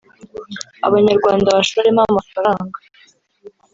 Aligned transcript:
Abanyarwanda 0.87 1.47
bashoremo 1.57 1.99
amafaranga 2.09 2.77